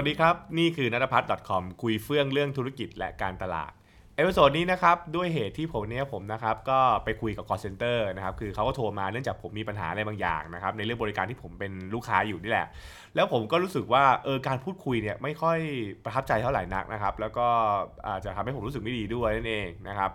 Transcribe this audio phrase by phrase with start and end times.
[0.00, 3.72] วัสดีครับ นี่คือนัทพัฒน์ .com คุยเฟื่องเรื่องธุรกิจและการตลาด
[4.16, 12.66] episode นี้นะครับ ด้วยเหตุที่ผมเนี่ยผมนะครับ ก็ไปคุยกับ call center นะครับ คือเขาก็โทรมาเนื่องจากผมมีปัญหาอะไรบางอย่างนะครับ ในเรื่องบริการที่ผมเป็นลูกค้าอยู่นี่แหละ
[13.14, 15.58] แล้วผมก็รู้สึกว่าเออการพูดคุยเนี่ยไม่ค่อย
[16.04, 17.46] ประทับใจเท่าไหร่นักนะครับ แล้วก็
[18.06, 20.10] อาจจะทำให้ผมรู้สึกไม่ดีด้วยนั่นเองนะครับ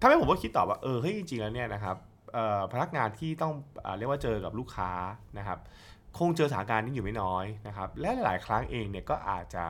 [0.00, 1.96] ทำให้ผมก็คิดต่อว่าเออเฮ้ยจริงๆแล้วเนี่ยนะครับ
[2.72, 3.52] พนักงานที่ต้อง
[3.84, 4.90] อเรียกว่าเจอกับลูกค้า
[5.38, 5.58] นะครับ
[6.18, 9.64] คงเจอสถานการณ์นี้อยู่ไม่น้อยนะครับ และหลายครั้งเองเนี่ยก็อาจจะ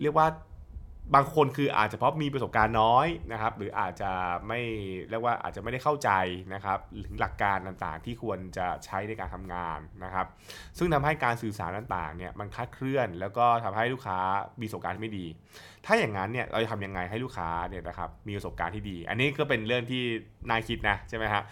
[0.00, 0.26] เรียกว่า
[1.14, 4.10] บางคนคืออาจจะเพราะมีประสบการณ์น้อยนะครับ หรืออาจจะ
[4.48, 4.60] ไม่
[5.10, 6.10] เรียกว่าอาจจะไม่ได้เข้าใจ
[6.54, 10.26] นะครับถึงหลักการต่างๆ ที่ควรจะใช้ในการทำงานนะครับ
[10.78, 14.18] ซึ่งทำให้การสื่อสารต่างๆเนี่ยมันคลาดเคลื่อน แล้วก็ทำให้ลูกค้า
[14.60, 15.26] มีประสบการณ์ที่ไม่ดี
[15.86, 20.02] ถ้าอย่างนั้นเนี่ยเราจะทำยังไงให้ลูกค้าเนี่ยนะครับมีประสบการณ์ที่ดี อันนี้ก็เป็นเรื่องที่
[20.48, 21.42] น่าคิดนะใช่ไหมฮะ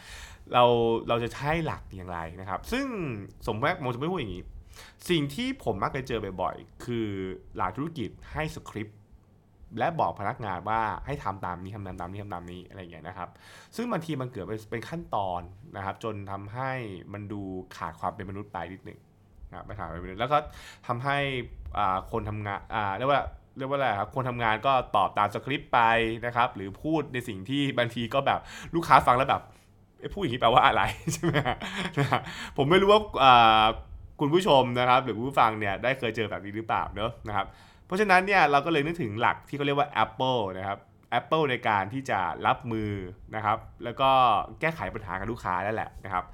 [0.53, 0.65] เรา
[1.09, 2.87] เราจะใช้หลักอย่างไรนะครับ ซึ่ง
[3.47, 4.45] สมมติผมจะไม่พูดอย่างนี้
[5.09, 7.07] สิ่งที่ผมมักจะเจอบ่อยๆ คือ
[7.57, 8.99] หลายธุรกิจให้สคริปต์
[9.79, 13.29] และบอกพนักงานว่าให้ทำตามนี้ทำตามตามนี้ทำตามนี้อะไรอย่างเงี้ยนะครับ
[13.77, 15.41] ซึ่งบางทีมันเกิดเป็นขั้นตอน
[15.77, 16.71] นะครับ จนทำให้
[17.13, 17.43] มันดู
[17.77, 18.99] ขาดความเป็นมนุษย์ไปนิดหนึ่ง
[19.51, 20.39] นะครับไม่ขาดความเป็นมนุษย์แล้วก็
[20.87, 21.17] ทำให้
[22.13, 22.61] คนทำงาน
[22.99, 23.23] เรียกว่า
[23.59, 25.81] เรียกว่าอะไรครับคนทำงานก็ตอบตามสคริปต์ไป
[26.27, 28.41] นะครับ หรือพูดในสิ่งที่บางทีก็แบบ
[28.75, 29.43] ลูกค้าฟังแล้วแบบ
[30.13, 31.37] พูดอย่างนี้แปลว่าอะไรใช่ไหม
[31.99, 32.21] นะ
[32.57, 33.65] ผมไม่รู้ว่าอ่า
[34.21, 37.47] คุณผู้ชมนะครับ หรือผู้ฟังเนี่ยได้เคยเจอแบบนี้หรือเปล่าเนอะนะครับ
[37.87, 40.79] เพราะฉะนั้นเนี่ยเราก็เลยนึกถึงหลักที่เขาเรียกว่า Apple นะครับ
[41.19, 42.91] Apple ในการที่จะรับมือ
[43.35, 44.11] นะครับ แล้วก็
[44.61, 46.25] แก้ไขปัญหากับลูกค้านั่นแหละนะครับ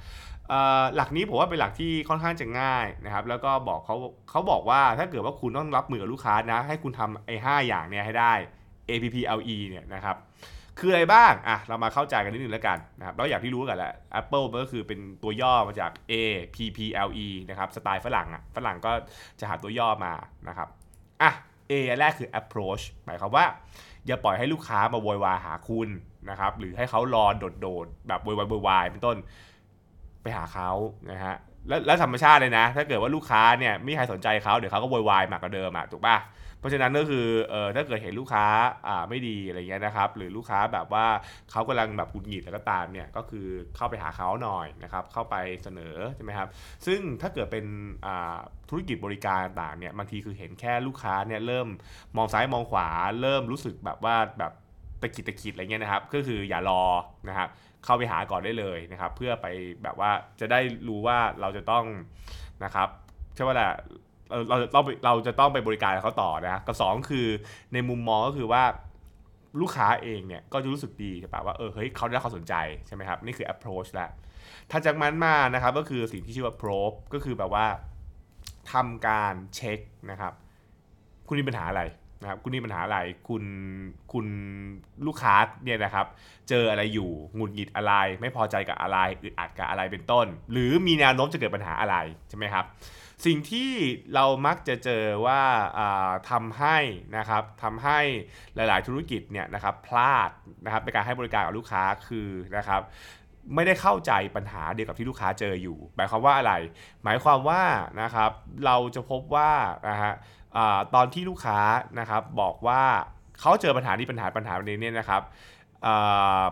[0.97, 3.97] หลักนี้ผมว่าเป็นหลักที่ค่อนข้างจะง่ายนะครับ แล้วก็บอกเขา
[4.31, 8.33] เขาบอกว่าถ้าเกิดว่าคุณต้องรับมือกับลูกค้านะ ให้คุณทำไอ้ห้าอย่างเนี่ยให้ได้
[8.89, 10.17] APPLE เนี่ยนะครับ
[10.78, 16.12] คืออะไรบ้างอะเรามาเข้าใจกันนิดนึงแล้วกันนะครับเราอยางที่รู้กันแหละ Apple มันก็คือเป็นตัวย่อมาจาก A
[16.55, 18.93] P P L E นะครับสไตล์ฝรั่งอะฝรั่งก็
[19.41, 20.12] จะหาตัวย่อมา
[20.49, 20.69] นะครับ
[21.22, 21.31] อะ
[21.70, 23.44] A อันแรกคือ approach หมายความว่า
[24.06, 25.88] อย่าปล่อยให้ลูกค้ามาโวยวายหาคุณ
[26.31, 27.26] นะครับหรือให้เขารอ
[27.60, 29.16] โดดๆแบบโวยวายโวยวายเป็นต้น
[30.22, 30.70] ไปหาเขา
[31.10, 31.36] นะฮะ
[31.87, 36.16] แล้วธรรมชาติเลยนะ ถ้าเกิดว่าลูกค้าเนี่ยไม่มีใครสนใจเขาเดี๋ยวเขาก็โวยวายมากกว่าเดิมอะถูกป่ะ
[36.59, 38.44] เพราะฉะนั้นก็คือเออถ้าเกิดเห็นลูกค้า
[38.88, 41.06] อ่าไม่ดีอะไรเงี้ยนะครับ หรือลูกค้าแบบว่า
[41.50, 46.49] เขากำลังแบบหงุดหงิดแล้วก็ตามเนี่ยก็คือเข้าไปหาเขาหน่อยนะครับเข้าไปเสนอใช่ไหมครับ
[46.87, 47.65] ซึ่งถ้าเกิดเป็น
[48.06, 48.37] อ่า
[48.70, 51.69] ธุรกิจบริการต่างเนี่ยบางทีคือเห็นแค่ลูกค้าเนี่ยเริ่ม
[52.16, 52.88] มองซ้ายมองขวา
[53.20, 54.53] เริ่มรู้สึกแบบว่าแบบ
[55.03, 56.82] ตะกิดตะกิดอะไรเงี้ยนะครับ ก็คืออย่ารอ
[57.28, 57.49] นะครับ
[57.85, 59.47] เข้าไปหาก่อนได้เลยนะครับ เพื่อไป
[59.83, 60.11] แบบว่า
[60.41, 61.85] จะได้รู้ว่าเราจะต้อง
[62.65, 62.89] นะครับ
[63.35, 63.71] ใช่ว่าแหละ
[64.31, 67.27] เราเราจะต้องเราจะต้องไปบริการเขาต่อนะกับสองคือ
[67.73, 68.63] ในมุมมองก็คือว่า
[69.61, 72.55] ลูกค้าเองเนี่ยก็จะรู้สึกดีใช่ปะว่าเออเฮ้ยเขาได้ความสนใจ
[72.87, 74.11] ใช่ไหมครับนี่คือ approach แหละ
[74.71, 77.67] ถ้าจากนั้นมานะครับก็คือสิ่งที่ชื่อว่า probe ก็คือแบบว่า
[78.73, 79.79] ทำการเช็ค
[80.11, 80.33] นะครับ
[81.27, 81.83] คุณมีปัญหาอะไร
[82.20, 82.98] นะครับคุณมีปัญหาอะไร
[83.28, 83.44] คุณ
[84.12, 84.26] คุณ
[85.06, 86.06] ลูกค้าเนี่ยนะครับ
[86.48, 91.97] เจออะไรอยู่หงุดหงิดอะไร ไม่พอใจกับอะไรอึดอัดกับอะไรเป็นต้น หรือมีแนวโน้มจะเกิดปัญหาอะไร
[92.28, 92.64] ใช่ไหมครับ
[93.26, 93.70] สิ่งที่
[94.14, 95.42] เรามักจะเจอว่า
[95.78, 96.76] อ่าทำให้
[97.16, 97.98] นะครับทำให้
[98.54, 100.31] หลาย ๆ ธุรกิจเนี่ยนะครับพลาด
[100.64, 102.82] นะครับในการให้บริการกับลูกค้าคือนะครับ
[103.54, 106.54] ไม่ได้เข้าใจปัญหาเดียวกับที่ลูกค้าเจออยู่ หมายความว่าอะไร
[107.04, 107.62] หมายความว่า
[108.02, 108.31] นะครับ
[108.66, 109.50] เราจะพบว่า
[109.88, 110.12] นะฮะ
[110.94, 111.59] ตอนที่ลูกค้า
[112.00, 112.83] นะครับบอกว่า
[113.41, 115.22] เขาเจอปัญหานี้ปัญหาปัญหานี้เนี่ยนะครับ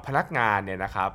[0.06, 1.10] พนักงานเนี่ยนะครับ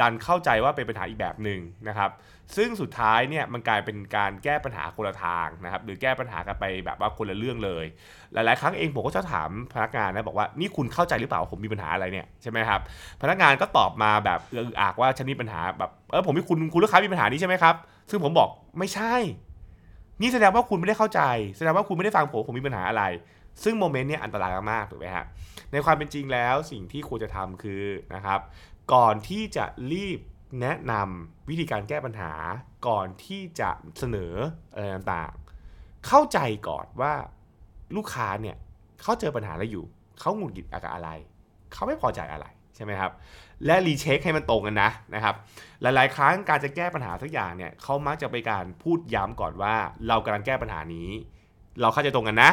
[0.00, 2.10] ดันเข้าใจว่าเป็นปัญหาอีกแบบหนึ่งนะครับ
[2.56, 7.84] ซึ่งสุดท้ายเนี่ยมันกลายเป็นการแก้ปัญหาคนละทางนะครับ หรือแก้ปัญหากันไปแบบว่าคนละเรื่องเลย
[8.32, 12.80] หลาย ๆ ครั้งเองผมก็จะถามพนักงานนะบอกว่านี่คุณเข้าใจหรือเปล่าว่าผมมีปัญหาอะไรเนี่ยใช่ไหมครับ
[13.22, 17.74] พนักงานก็ตอบมาแบบเอออากว่าฉันมีปัญหาแบบเออผมมีคุณคุณลูกค้ามีปัญหานี้ใช่ไหมครับ
[18.10, 19.14] ซึ่งผมบอกไม่ใช่
[20.20, 21.20] นี่แสดงว่าคุณไม่ได้เข้าใจ
[21.56, 23.04] แสดงว่าคุณไม่ได้ฟังผมผมมีปัญหาอะไร
[23.62, 25.24] ซึ่งโมเมนต์เนี้ยอันตรายมากถูกไหมฮะ
[25.72, 27.82] ในความเป็นจริงแล้วสิ่งที่ควรจะทำคือ
[28.14, 28.40] นะครับ
[28.94, 30.18] ก่อนที่จะรีบ
[30.60, 32.32] แนะนำวิธีการแก้ปัญหา
[32.88, 34.34] ก่อนที่จะเสนอ
[34.72, 36.38] อะไรต่างๆ เข้าใจ
[36.68, 37.14] ก่อนว่า
[37.96, 38.56] ลูกค้าเนี่ย
[39.02, 39.84] เขาเจอปัญหาอะไรอยู่
[40.20, 41.10] เขาหงุดหงิดกับอะไร
[41.72, 42.46] เขาไม่พอใจอะไร
[42.78, 43.12] ใช่ไหมครับ
[43.66, 45.34] และรีเช็คให้มันตรงกันนะนะครับ
[45.82, 49.74] หลายๆ ครั้งการจะแก้ปัญหาสักอย่างเนี่ยเขามักจะไปการพูดย้ำก่อนว่า
[50.08, 51.08] เรากำลังแก้ปัญหานี้
[51.80, 52.50] เราเข้าใจตรงกันนะ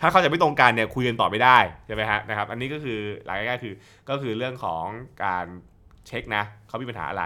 [0.00, 3.74] ถ้าเข้าใจไม่ตรงกันเนี่ยคุยกันต่อไม่ได้ใช่ไหมฮะนะครับ อันนี้ก็คือหลักง่ายๆคือ
[4.08, 4.84] ก็คือเรื่องของ
[5.24, 5.46] การ
[6.06, 7.24] เช็คนะเขามีปัญหาอะไร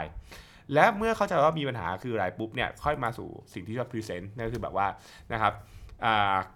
[0.75, 4.87] และเมื่อเข้าใจว่ามีปัญหาคืออะไรปุ๊บเนี่ยค่อยมาสู่สิ่งที่เรียกว่า present นั่นก็คือแบบว่า
[5.32, 5.52] นะครับ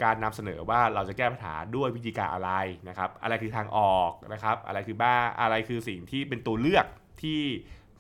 [0.03, 2.51] การนำเสนอว่าเราจะแก้ปัญหาด้วยวิธีการอะไร
[2.89, 6.87] นะครับอะไรคือทางออกนะครับอะไรคือบ้าอะไรคือสิ่งที่เป็นตัวเลือก
[7.23, 7.41] ที่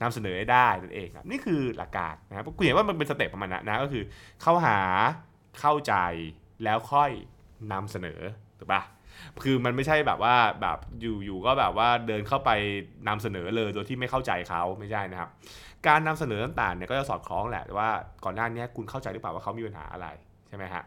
[0.02, 4.04] นำเสนอได้นั่นเองครับนี่คือหลักการนะครับคุณเห็นว่ามันเป็นสเต็ปประมาณนั้นนะก็คือ
[4.42, 4.78] เข้าหา
[5.60, 5.94] เข้าใจ
[6.64, 7.10] แล้วค่อย
[7.72, 8.20] นำเสนอ
[8.58, 8.82] ถูกปะ
[9.44, 12.50] คือมันไม่ใช่แบบว่าแบบอยู่อยู่ก็แบบว่าเดินเข้าไป
[13.08, 15.30] นำเสนอเลยโดยที่ไม่เข้าใจเขาไม่ใช่นะครับ
[15.86, 17.90] การนำเสนอต่างๆเนี่ยก็จะสอดคล้องแหละว่า
[18.24, 20.06] ก่อนหน้านี้คุณเข้าใจหรือเปล่าว่าเขามีปัญหาอะไร
[20.48, 20.84] ใช่ไหมฮะ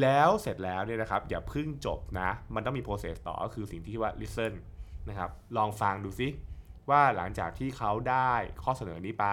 [0.00, 4.52] แล้วเสร็จแล้วเนี่ยนะครับอย่าเพึ่งจบนะ มันต้องมี process ต่อก็คือสิ่งที่ว่า listen
[5.08, 6.28] นะครับลองฟังดูซิ
[6.90, 9.26] ว่าหลังจากที่เขาได้ข้อเสนอนี้ไป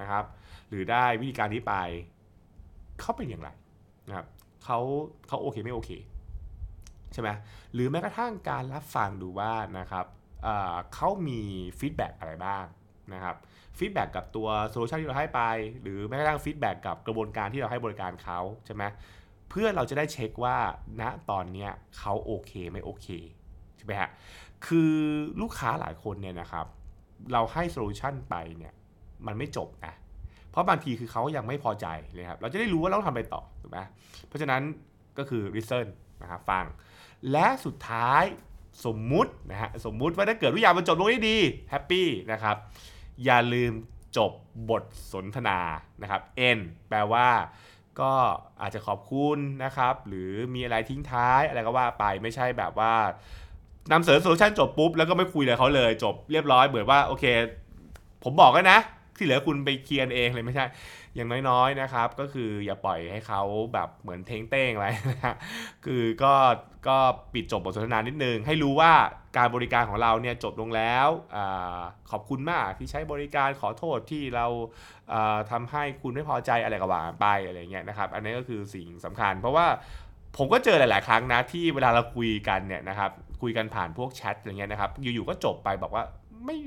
[0.00, 0.24] นะครับ
[0.68, 1.74] หรือได้วิธีการนี้ไป
[3.00, 3.48] เขาเป็นอย่างไร
[4.08, 4.26] นะครับ
[4.64, 4.78] เขา
[5.28, 5.90] เขาโอเคไม่โอเค
[7.12, 7.28] ใช่ไหม
[7.74, 10.06] หรือแม้กระทั่งการรับฟังดูว่านะครับ
[10.94, 11.40] เขามี
[11.78, 12.64] feedback อะไรบ้าง
[13.12, 13.36] นะครับ
[13.78, 15.42] feedback กับตัว solution ที่เราให้ไป
[15.82, 18.82] หรือแม้กระทั่ง feedback กับกระบวนการที่เราให้บริการเขาใช่ไหม
[19.50, 20.56] เพื่อเราจะได้เช็คว่า
[21.00, 21.68] ณตอนนี้
[21.98, 23.06] เขาโอเคไม่โอเค
[23.76, 24.10] ใช่ไหมฮะ
[24.66, 24.94] คือ
[25.40, 26.66] ลูกค้าหลายคนเนี่ยนะครับ
[27.32, 28.74] เราให้ solution ไปเนี่ย
[29.26, 29.94] มันไม่จบนะ
[30.50, 33.78] เพราะบางทีคือเขายังไม่พอใจเลยครับ เราจะได้รู้ว่าเราทำไปต่อถูกไหม
[34.26, 34.62] เพราะฉะนั้น
[35.18, 35.86] ก็คือ listen
[36.22, 36.64] นะครับฟัง
[37.32, 38.24] และสุดท้าย
[38.86, 41.38] สมมุตินะฮะสมมุติว่าถ้าเกิดทุกอย่างมันจบลงได้ดี
[41.70, 42.56] happy นะครับ
[43.24, 43.72] อย่าลืม
[44.16, 44.32] จบ
[44.70, 45.58] บทสนทนา
[46.02, 46.20] นะครับ
[46.56, 46.58] N
[46.88, 47.28] แปลว่า
[48.00, 48.12] ก็
[48.62, 52.94] อาจจะขอบคุณนะครับ หรือมีอะไรทิ้งท้ายอะไรก็ว่าไปไม่ใช่แบบว่า
[53.92, 57.24] นำเสนอโซลูชันจบปุ๊บแล้วก็ไม่คุยเลยเขาเลยจบเรียบร้อยเหมือนว่าโอเค
[58.24, 58.78] ผมบอกกันนะ
[59.20, 60.66] ที่เหลือคุณไปเคลียร์เองเลยไม่ใช่
[61.14, 63.42] อย่างน้อยๆนะครับ ก็คืออย่าปล่อยให้เขา
[63.74, 65.36] แบบเหมือนเท้งเต้งอะไรนะ
[65.84, 66.34] คือก็
[66.88, 66.96] ก็
[67.34, 68.92] ปิดจบบทสนทนานิดนึง ให้รู้ว่า
[69.36, 71.38] การบริการของเราเนี่ยจบลงแล้วอ
[72.10, 74.46] ขอบคุณมากที่ใช้บริการขอโทษที่เรา
[75.50, 79.66] ทำให้คุณไม่พอใจอะไรก็ว่าไปอะไรเงี้ยนะครับ อันนี้ก็คือสิ่งสำคัญ เพราะว่า
[80.36, 83.10] ผมก็เจอหลาย ๆ ครั้งนะที่เวลาเราคุยกันเนี่ยนะครับ
[83.42, 86.04] คุยกันผ่านพวกแชทอะไรเงี้ยนะครับอยู่ ๆ ก็จบไปบอกว่า
[86.44, 86.58] ไม่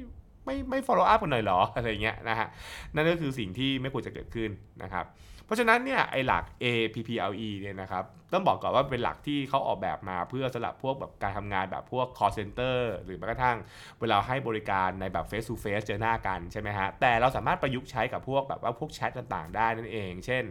[0.45, 2.48] ไม่ไม่ follow up กันหน่อยหรออะไรเงี้ยนะฮะ
[2.95, 4.50] นั่นก็คือสิ่งที่ไม่ควรจะเกิดขึ้น
[4.84, 5.06] นะครับ
[5.45, 8.04] เพราะฉะนั้นเนี่ยไอหลัก APPLE เนี่ยนะครับ
[8.34, 13.57] ต้องบอกก่อนว่าเป็นหลักที่เขาออกแบบมาเพื่อสำหรับพวกแบบการทำงานแบบพวก call center หรือแม้กระทั่ง
[14.00, 20.44] เวลาให้บริการในแบบ face to face เจอหน้ากันใช่ไหมฮะแต่เราสามารถประยุกต์ใช้กับพวกแบบว่าพวกแชทต่างๆ ได้นั่นเอง เช่น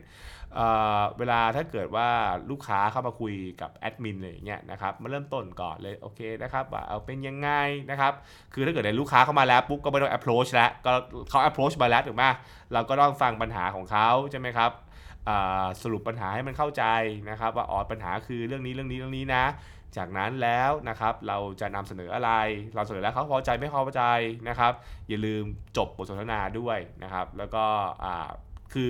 [0.54, 2.08] เเวลาถ้าเกิดว่า
[2.50, 7.50] ลูกค้าเข้ามาคุยกับแอดมินเลยเนี่ยนะครับมาเริ่มต้นก่อนเลยโอเคนะครับว่าเอาเป็นยังไง
[7.90, 8.12] นะครับ
[8.54, 10.92] คือถ้าเกิดในลูกค้าเข้ามาแล้วปุ๊บก็ไม่ต้อง approach แล้วก็
[11.28, 12.24] เขา approach มาแล้วถูกไหม
[12.72, 14.70] เราก็ต้องฟังปัญหาของเขาใช่ไหมครับ
[15.82, 16.84] สรุปปัญหาให้มันเข้าใจ
[17.30, 19.44] นะครับ ว่าอ๋อปัญหาคือเรื่องนี้เรื่องนี้เรื่องนี้นะ
[19.96, 22.30] จากนั้นแล้วนะครับเราจะนำเสนออะไร
[22.74, 24.02] เราเสนอแล้วเขาพอใจไม่พอใจ
[24.48, 24.72] นะครับ
[25.08, 25.44] อย่าลืม
[25.76, 27.64] จบบทสนทนาด้วยนะครับ แล้วก็
[28.72, 28.88] คือ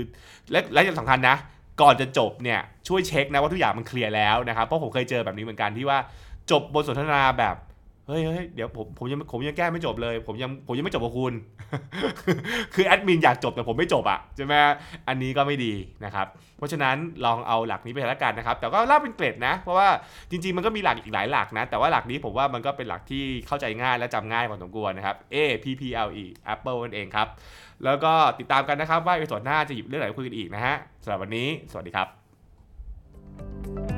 [0.50, 1.36] และและสำคัญนะ
[1.80, 5.98] ก่อนจะจบเนี่ยช่วยเช็คนะว่าทุกอย่างมันเคลียร์แล้วนะครับเพราะผมเคยเจอแบบนี้เหมือนกันที่ว่า
[6.50, 7.56] จบบทสนทนาแบบ
[8.06, 8.22] เฮ้ย
[8.54, 11.32] เดี๋ยวผมผมยังผมยังแก้ไม่จบเลย ผมยังผมยังไม่จบกับคุณ
[12.74, 14.54] คือแอดมินอยากจบแต่ผมไม่จบอะใช่ไหม
[15.08, 15.72] อันนี้ก็ไม่ดี
[16.04, 16.26] นะครับ
[16.58, 19.88] เพราะฉะนั้นลองเอาหลักนี้ไปแล้วกันนะครับ แต่ก็เล่าเป็นเกรดนะ เพราะว่า
[20.30, 26.24] จริง ๆ มันก็มีหลักอีกหลายหลักนะ แต่ว่าหลักนี้ผมว่ามันก็เป็นหลักที่เข้าใจง่ายและจำง่ายพอสมควรนะครับ A P P L E
[26.54, 27.28] Apple นั่นเองครับ
[27.84, 33.91] แล้วก็ติดตามกันนะครับว่าในส่วนหน้าจะหยิบเรื่องไหนคุยกันอีกนะฮะสำหรับวันนี้ สวัสดีครับ